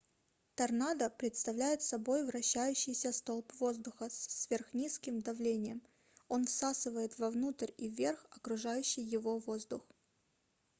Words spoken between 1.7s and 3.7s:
собой вращающийся столб